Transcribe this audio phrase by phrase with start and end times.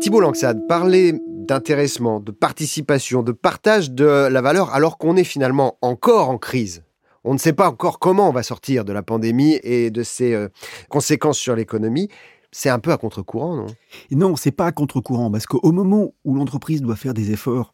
[0.00, 5.76] Thibault Langsade, parler d'intéressement, de participation, de partage de la valeur alors qu'on est finalement
[5.82, 6.84] encore en crise.
[7.24, 10.34] On ne sait pas encore comment on va sortir de la pandémie et de ses
[10.34, 10.48] euh,
[10.88, 12.08] conséquences sur l'économie.
[12.52, 13.66] C'est un peu à contre-courant, non?
[14.10, 17.72] Non, c'est pas à contre-courant, parce qu'au moment où l'entreprise doit faire des efforts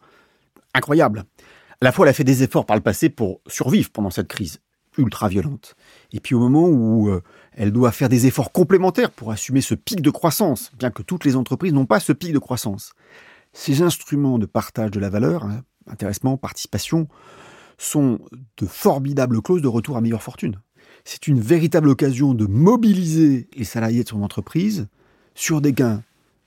[0.75, 1.25] incroyables,
[1.81, 4.29] à la fois elle a fait des efforts par le passé pour survivre pendant cette
[4.29, 4.61] crise
[4.99, 5.75] ultra violente,
[6.12, 7.23] et puis au moment où euh,
[7.53, 11.25] elle doit faire des efforts complémentaires pour assumer ce pic de croissance, bien que toutes
[11.25, 12.93] les entreprises n'ont pas ce pic de croissance.
[13.52, 17.09] Ces instruments de partage de la valeur, hein, intéressement, participation,
[17.79, 18.19] sont
[18.59, 20.61] de formidables clauses de retour à meilleure fortune.
[21.05, 24.88] C'est une véritable occasion de mobiliser les salariés de son entreprise
[25.35, 26.02] sur des gains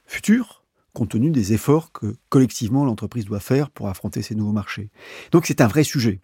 [0.05, 0.60] futurs,
[0.93, 4.89] compte tenu des efforts que collectivement l'entreprise doit faire pour affronter ces nouveaux marchés.
[5.31, 6.19] Donc c'est un vrai sujet.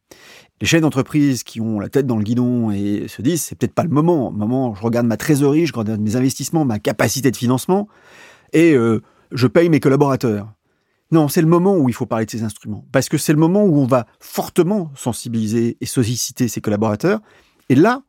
[0.59, 3.73] Les chefs d'entreprise qui ont la tête dans le guidon et se disent c'est peut-être
[3.73, 4.31] pas le moment.
[4.31, 7.87] Moment, je regarde ma trésorerie, je regarde mes investissements, ma capacité de financement
[8.53, 10.53] et euh, je paye mes collaborateurs.
[11.11, 13.39] Non, c'est le moment où il faut parler de ces instruments, parce que c'est le
[13.39, 17.21] moment où on va fortement sensibiliser et solliciter ses collaborateurs.
[17.69, 18.03] Et là,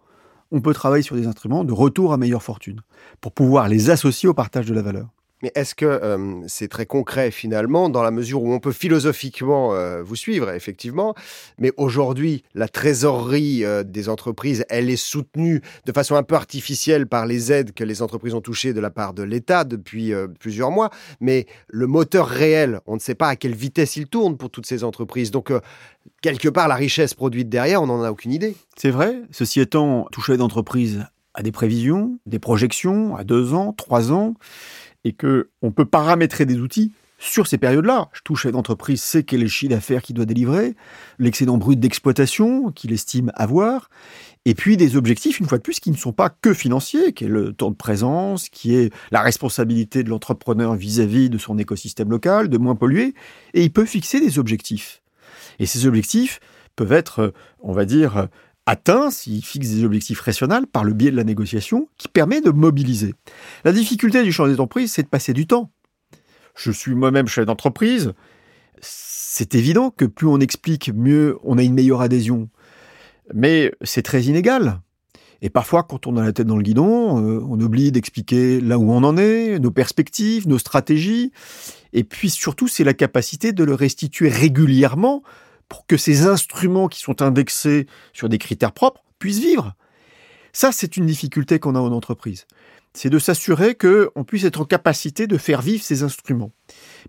[0.50, 2.80] on peut travailler sur des instruments de retour à meilleure fortune,
[3.20, 5.08] pour pouvoir les associer au partage de la valeur.
[5.42, 9.74] Mais est-ce que euh, c'est très concret finalement, dans la mesure où on peut philosophiquement
[9.74, 11.14] euh, vous suivre, effectivement,
[11.58, 17.06] mais aujourd'hui, la trésorerie euh, des entreprises, elle est soutenue de façon un peu artificielle
[17.06, 20.70] par les aides que les entreprises ont touchées de la part de l'État depuis plusieurs
[20.70, 24.50] mois, mais le moteur réel, on ne sait pas à quelle vitesse il tourne pour
[24.50, 25.30] toutes ces entreprises.
[25.30, 25.52] Donc,
[26.20, 28.56] quelque part, la richesse produite derrière, on n'en a aucune idée.
[28.76, 29.22] C'est vrai.
[29.30, 34.34] Ceci étant, toucher d'entreprise à des prévisions, des projections à deux ans, trois ans
[35.04, 38.08] et que on peut paramétrer des outils sur ces périodes-là.
[38.12, 38.50] Je touche à
[38.96, 40.76] sait quel est le chiffre d'affaires qu'il doit délivrer,
[41.18, 43.90] l'excédent brut d'exploitation qu'il estime avoir,
[44.44, 47.24] et puis des objectifs, une fois de plus, qui ne sont pas que financiers, qui
[47.24, 52.10] est le temps de présence, qui est la responsabilité de l'entrepreneur vis-à-vis de son écosystème
[52.10, 53.14] local, de moins polluer,
[53.52, 55.02] et il peut fixer des objectifs.
[55.58, 56.40] Et ces objectifs
[56.76, 58.28] peuvent être, on va dire,
[58.68, 62.50] atteint s'il fixe des objectifs rationnels par le biais de la négociation qui permet de
[62.50, 63.14] mobiliser.
[63.64, 65.70] La difficulté du champ d'entreprise, c'est de passer du temps.
[66.54, 68.12] Je suis moi-même chef d'entreprise.
[68.80, 72.50] C'est évident que plus on explique, mieux on a une meilleure adhésion.
[73.32, 74.80] Mais c'est très inégal.
[75.40, 78.78] Et parfois, quand on a la tête dans le guidon, euh, on oublie d'expliquer là
[78.78, 81.32] où on en est, nos perspectives, nos stratégies.
[81.94, 85.22] Et puis surtout, c'est la capacité de le restituer régulièrement
[85.68, 89.74] pour que ces instruments qui sont indexés sur des critères propres puissent vivre.
[90.52, 92.46] Ça, c'est une difficulté qu'on a en entreprise.
[92.94, 96.52] C'est de s'assurer qu'on puisse être en capacité de faire vivre ces instruments.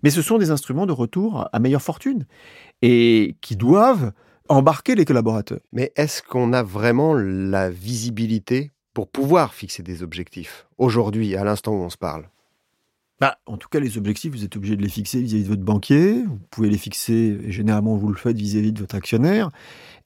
[0.02, 2.26] Mais ce sont des instruments de retour à meilleure fortune
[2.82, 4.12] et qui doivent
[4.48, 5.60] embarquer les collaborateurs.
[5.72, 11.72] Mais est-ce qu'on a vraiment la visibilité pour pouvoir fixer des objectifs aujourd'hui, à l'instant
[11.72, 12.28] où on se parle?
[13.20, 15.62] Bah, en tout cas, les objectifs, vous êtes obligé de les fixer vis-à-vis de votre
[15.62, 16.22] banquier.
[16.22, 19.50] Vous pouvez les fixer, et généralement, vous le faites vis-à-vis de votre actionnaire.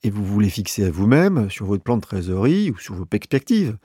[0.03, 3.05] Et vous vous les fixez à vous-même sur votre plan de trésorerie ou sur vos
[3.05, 3.77] perspectives.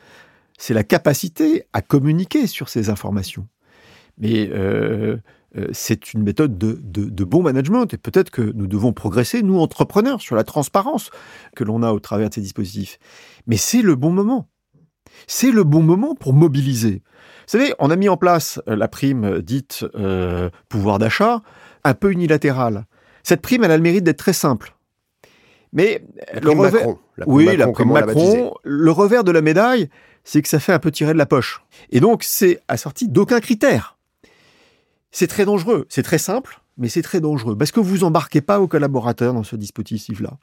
[0.59, 3.47] C'est la capacité à communiquer sur ces informations.
[4.19, 5.17] Mais euh,
[5.57, 7.95] euh, c'est une méthode de, de, de, bon management.
[7.95, 11.11] Et peut-être que nous devons progresser, nous, entrepreneurs, sur la transparence
[11.55, 12.99] que l'on a au travers de ces dispositifs.
[13.47, 14.49] Mais c'est le bon moment.
[15.27, 17.03] C'est le bon moment pour mobiliser.
[17.51, 21.43] Vous savez, on a mis en place euh, la prime dite euh, pouvoir d'achat,
[21.85, 22.87] un peu unilatérale.
[23.23, 24.75] Cette prime, elle a le mérite d'être très simple.
[25.73, 26.05] Mais
[26.41, 26.89] le revers,
[27.27, 29.89] oui, la prime Macron, le revers de la médaille,
[30.25, 31.63] c'est que ça fait un peu tirer de la poche.
[31.91, 33.97] Et donc, c'est assorti d'aucun critère.
[35.13, 35.87] C'est très dangereux.
[35.89, 39.45] C'est très simple, mais c'est très dangereux parce que vous embarquez pas vos collaborateurs dans
[39.45, 40.39] ce dispositif-là.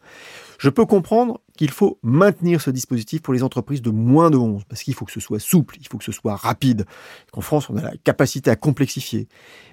[0.60, 4.64] Je peux comprendre qu'il faut maintenir ce dispositif pour les entreprises de moins de 11
[4.70, 6.86] parce qu'il faut que ce soit souple, il faut que ce soit rapide.
[7.34, 9.28] Qu'en France, on a la capacité à complexifier.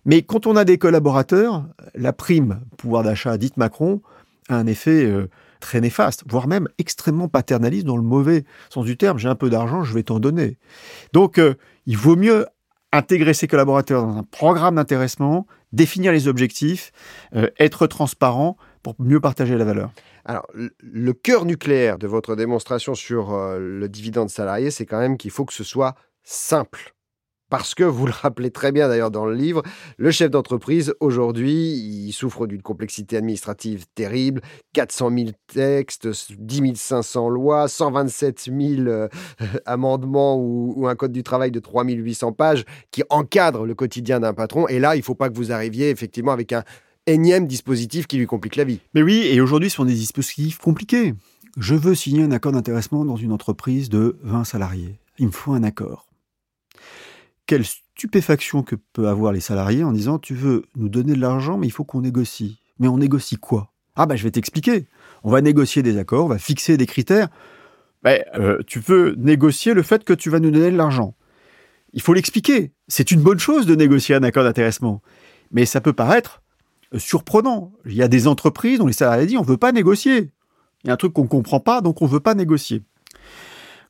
[0.06, 4.00] Mais quand on a des collaborateurs, la prime pouvoir d'achat dite Macron
[4.48, 5.28] a un effet euh,
[5.60, 9.18] très néfaste, voire même extrêmement paternaliste dans le mauvais sens du terme.
[9.18, 10.58] J'ai un peu d'argent, je vais t'en donner.
[11.12, 11.54] Donc, euh,
[11.86, 12.46] il vaut mieux
[12.94, 16.92] intégrer ses collaborateurs dans un programme d'intéressement, définir les objectifs,
[17.34, 19.90] euh, être transparent pour mieux partager la valeur.
[20.24, 25.16] Alors, le cœur nucléaire de votre démonstration sur euh, le dividende salarié, c'est quand même
[25.16, 26.93] qu'il faut que ce soit simple.
[27.56, 29.62] Parce que, vous le rappelez très bien d'ailleurs dans le livre,
[29.96, 34.40] le chef d'entreprise, aujourd'hui, il souffre d'une complexité administrative terrible,
[34.72, 39.08] 400 000 textes, 10 500 lois, 127 000 euh,
[39.66, 44.34] amendements ou, un code du travail de 3 800 pages qui encadre le quotidien d'un
[44.34, 44.66] patron.
[44.66, 46.64] Et là, il ne faut pas que vous arriviez effectivement avec un
[47.06, 48.80] énième dispositif qui lui complique la vie.
[48.94, 51.14] Mais oui, et aujourd'hui, ce sont des dispositifs compliqués.
[51.56, 54.98] Je veux signer un accord d'intéressement dans une entreprise de 20 salariés.
[55.20, 56.08] Il me faut un accord.
[57.46, 61.58] Quelle stupéfaction que peuvent avoir les salariés en disant tu veux nous donner de l'argent
[61.58, 62.60] mais il faut qu'on négocie.
[62.78, 63.72] Mais on négocie quoi?
[63.96, 64.86] Ah bah je vais t'expliquer.
[65.22, 67.28] On va négocier des accords, on va fixer des critères.
[68.02, 71.14] Ben, euh, tu veux négocier le fait que tu vas nous donner de l'argent.
[71.94, 72.72] Il faut l'expliquer.
[72.88, 75.00] C'est une bonne chose de négocier un accord d'intéressement.
[75.52, 76.42] Mais ça peut paraître
[76.92, 77.72] euh, surprenant.
[77.86, 80.32] Il y a des entreprises dont les salariés disent on ne veut pas négocier.
[80.82, 82.82] Il y a un truc qu'on ne comprend pas, donc on ne veut pas négocier.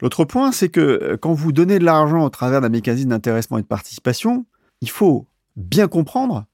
[0.00, 3.58] L'autre point, c'est que euh, quand vous donnez de l'argent au travers d'un mécanisme d'intéressement
[3.58, 4.46] et de participation,
[4.80, 5.26] il faut
[5.56, 6.46] bien comprendre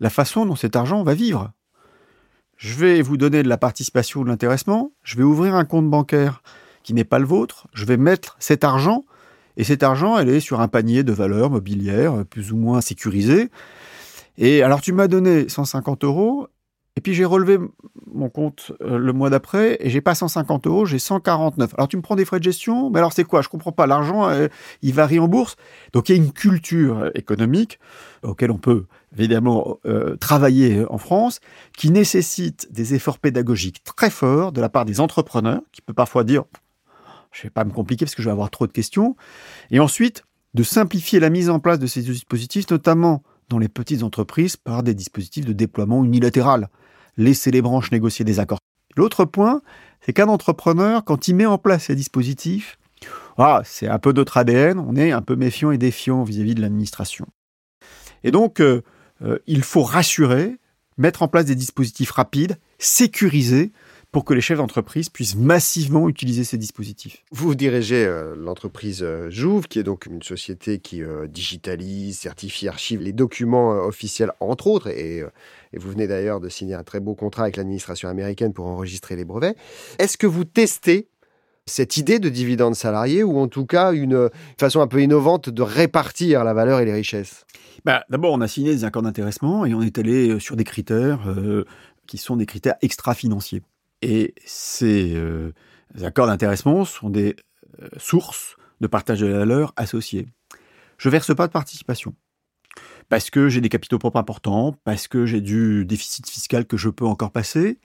[0.00, 1.52] la façon dont cet argent va vivre.
[2.56, 5.88] Je vais vous donner de la participation ou de l'intéressement, je vais ouvrir un compte
[5.90, 6.42] bancaire
[6.82, 9.04] qui n'est pas le vôtre, je vais mettre cet argent,
[9.56, 12.80] et cet argent, elle est sur un panier de valeurs mobilières euh, plus ou moins
[12.80, 13.50] sécurisé.
[14.38, 16.48] Et alors tu m'as donné 150 euros,
[16.96, 17.58] et puis j'ai relevé
[18.12, 21.74] mon compte euh, le mois d'après et j'ai pas 150 euros, j'ai 149.
[21.76, 23.42] Alors tu me prends des frais de gestion, mais alors c'est quoi?
[23.42, 23.86] Je comprends pas.
[23.86, 24.48] L'argent, euh,
[24.80, 25.56] il varie en bourse.
[25.92, 27.78] Donc il y a une culture économique
[28.22, 31.40] auquel on peut évidemment euh, travailler en France,
[31.76, 36.24] qui nécessite des efforts pédagogiques très forts de la part des entrepreneurs, qui peut parfois
[36.24, 36.44] dire
[37.32, 39.16] je vais pas me compliquer parce que je vais avoir trop de questions,
[39.70, 44.02] et ensuite de simplifier la mise en place de ces dispositifs, notamment dans les petites
[44.02, 46.68] entreprises par des dispositifs de déploiement unilatéral
[47.16, 48.58] laisser les branches négocier des accords.
[48.96, 49.62] L'autre point,
[50.00, 52.78] c'est qu'un entrepreneur, quand il met en place ces dispositifs,
[53.38, 56.62] ah, c'est un peu notre ADN, on est un peu méfiant et défiant vis-à-vis de
[56.62, 57.26] l'administration.
[58.24, 58.82] Et donc, euh,
[59.22, 60.56] euh, il faut rassurer,
[60.96, 63.72] mettre en place des dispositifs rapides, sécurisés,
[64.12, 67.22] pour que les chefs d'entreprise puissent massivement utiliser ces dispositifs.
[67.32, 72.68] Vous dirigez euh, l'entreprise euh, Jouve, qui est donc une société qui euh, digitalise, certifie,
[72.68, 77.00] archive les documents officiels, entre autres, et, et vous venez d'ailleurs de signer un très
[77.00, 79.56] beau contrat avec l'administration américaine pour enregistrer les brevets.
[79.98, 81.08] Est-ce que vous testez
[81.66, 85.62] cette idée de dividende salarié ou en tout cas une façon un peu innovante de
[85.62, 87.44] répartir la valeur et les richesses?
[87.84, 91.20] Bah, D'abord, on a signé des accords d'intéressement et on est allé sur des critères
[92.06, 93.62] qui sont des critères extra-financiers.
[94.02, 95.52] Et ces euh,
[96.02, 97.36] accords d'intéressement sont des
[97.82, 100.26] euh, sources de partage de la valeur associées.
[100.98, 102.14] Je verse pas de participation
[103.08, 106.88] parce que j'ai des capitaux propres importants, parce que j'ai du déficit fiscal que je
[106.88, 107.78] peux encore passer.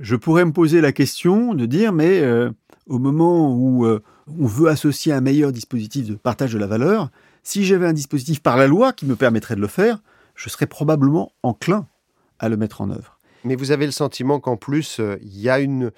[0.00, 2.50] Je pourrais me poser la question de dire, mais euh,
[2.86, 7.10] au moment où on veut associer un meilleur dispositif de partage de la valeur,
[7.42, 10.02] si j'avais un dispositif par la loi qui me permettrait de le faire,
[10.34, 11.86] je serais probablement enclin
[12.38, 13.13] à le mettre en œuvre.
[13.44, 15.92] Mais vous avez le sentiment qu'en plus, euh, il y a une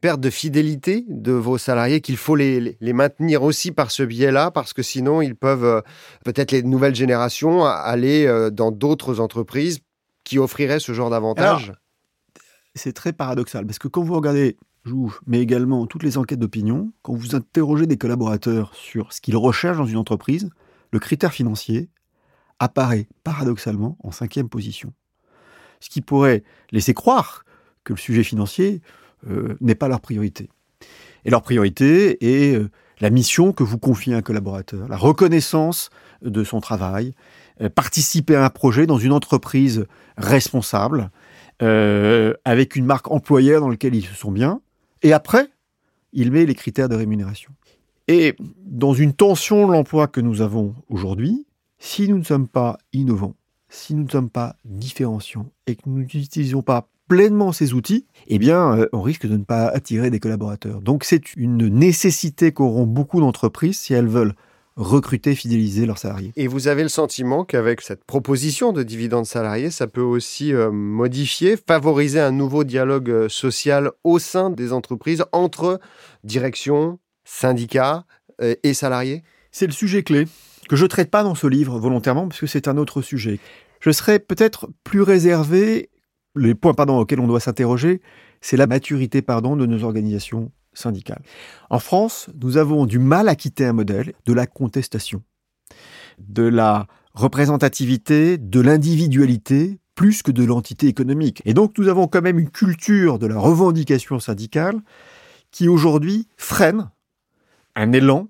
[0.00, 4.72] perte de fidélité de vos salariés, qu'il faut les, maintenir aussi par ce biais-là, parce
[4.72, 5.80] que sinon, ils peuvent, euh,
[6.24, 9.78] peut-être les nouvelles générations, aller euh, dans d'autres entreprises
[10.24, 11.72] qui offriraient ce genre d'avantages?
[12.74, 14.56] C'est très paradoxal, parce que quand vous regardez
[15.26, 19.76] mais également toutes les enquêtes d'opinion, quand vous interrogez des collaborateurs sur ce qu'ils recherchent
[19.76, 20.50] dans une entreprise,
[20.90, 21.88] le critère financier
[22.58, 24.92] apparaît paradoxalement en cinquième position
[25.82, 27.44] ce qui pourrait laisser croire
[27.82, 28.80] que le sujet financier
[29.28, 30.48] euh, n'est pas leur priorité.
[31.24, 32.70] Et leur priorité est euh,
[33.00, 35.90] la mission que vous confiez un collaborateur, la reconnaissance
[36.22, 37.14] de son travail,
[37.60, 39.86] euh, participer à un projet dans une entreprise
[40.16, 41.10] responsable,
[42.44, 44.60] avec une marque employeur dans laquelle ils se sont bien,
[45.02, 45.48] et après,
[46.12, 47.52] il met les critères de rémunération.
[48.08, 48.34] Et
[48.66, 51.46] dans une tension de l'emploi que nous avons aujourd'hui,
[51.78, 53.36] si nous ne sommes pas innovants,
[53.72, 58.38] si nous ne sommes pas différenciants et que nous n'utilisons pas pleinement ces outils, eh
[58.38, 60.80] bien, euh, on risque de ne pas attirer des collaborateurs.
[60.80, 64.34] Donc, c'est une nécessité qu'auront beaucoup d'entreprises si elles veulent
[64.76, 66.32] recruter, fidéliser leurs salariés.
[66.36, 70.70] Et vous avez le sentiment qu'avec cette proposition de dividendes salariés, ça peut aussi euh,
[70.70, 75.80] modifier, favoriser un nouveau dialogue euh, social au sein des entreprises entre
[76.24, 78.04] direction, syndicats
[78.64, 79.22] et salariés?
[79.52, 80.26] C'est le sujet clé
[80.72, 83.40] que je traite pas dans ce livre volontairement parce que c'est un autre sujet.
[83.80, 85.90] Je serais peut-être plus réservé.
[86.34, 88.00] Les points auxquels on doit s'interroger,
[88.40, 91.20] c'est la maturité pardon de nos organisations syndicales.
[91.68, 95.22] En France, nous avons du mal à quitter un modèle de la contestation,
[96.18, 101.42] de la représentativité, de l'individualité plus que de l'entité économique.
[101.44, 104.80] Et donc nous avons quand même une culture de la revendication syndicale
[105.50, 106.88] qui aujourd'hui freine
[107.76, 108.28] un élan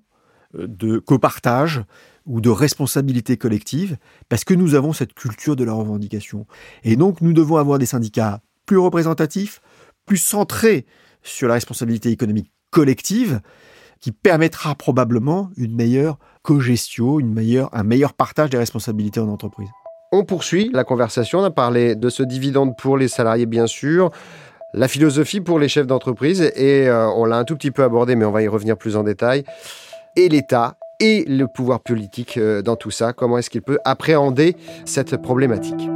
[0.53, 1.85] de copartage
[2.25, 3.97] ou de responsabilité collective,
[4.29, 6.45] parce que nous avons cette culture de la revendication.
[6.83, 9.61] Et donc nous devons avoir des syndicats plus représentatifs,
[10.05, 10.85] plus centrés
[11.21, 13.41] sur la responsabilité économique collective,
[13.99, 19.69] qui permettra probablement une meilleure cogestion, une meilleure, un meilleur partage des responsabilités en entreprise.
[20.11, 24.11] On poursuit la conversation, on a parlé de ce dividende pour les salariés bien sûr,
[24.73, 28.15] la philosophie pour les chefs d'entreprise, et euh, on l'a un tout petit peu abordé,
[28.15, 29.45] mais on va y revenir plus en détail,
[30.15, 33.11] et l'État et le pouvoir politique dans tout ça.
[33.11, 34.55] Comment est-ce qu'il peut appréhender
[34.85, 35.89] cette problématique?